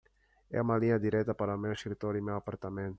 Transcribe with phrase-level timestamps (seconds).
[0.57, 2.89] É uma linha direta para o meu escritório e meu apartamento.